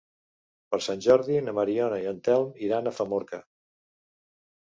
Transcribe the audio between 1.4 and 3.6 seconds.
na Mariona i en Telm iran a Famorca.